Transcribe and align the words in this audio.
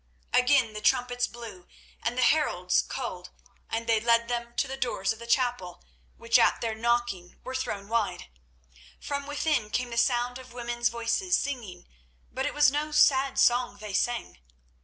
Again 0.33 0.73
the 0.73 0.81
trumpets 0.81 1.27
blew 1.27 1.67
and 2.01 2.17
the 2.17 2.23
heralds 2.23 2.81
called, 2.81 3.29
and 3.69 3.85
they 3.85 3.99
led 3.99 4.27
them 4.29 4.55
to 4.55 4.67
the 4.67 4.75
doors 4.75 5.13
of 5.13 5.19
the 5.19 5.27
chapel, 5.27 5.83
which 6.17 6.39
at 6.39 6.59
their 6.59 6.73
knocking 6.73 7.37
were 7.43 7.53
thrown 7.53 7.87
wide. 7.87 8.27
From 8.99 9.27
within 9.27 9.69
came 9.69 9.91
the 9.91 9.97
sound 9.97 10.39
of 10.39 10.53
women's 10.53 10.89
voices 10.89 11.37
singing, 11.37 11.87
but 12.31 12.47
it 12.47 12.53
was 12.55 12.71
no 12.71 12.91
sad 12.91 13.37
song 13.37 13.77
they 13.77 13.93
sang. 13.93 14.39